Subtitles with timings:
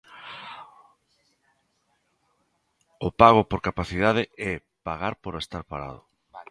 [3.07, 4.51] O pago por capacidade é
[4.87, 6.01] pagar por estar parado.